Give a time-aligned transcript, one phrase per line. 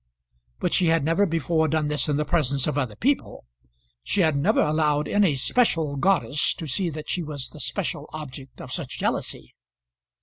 [0.59, 3.45] But she had never before done this in the presence of other people;
[4.03, 8.59] she had never allowed any special goddess to see that she was the special object
[8.61, 9.53] of such jealousy.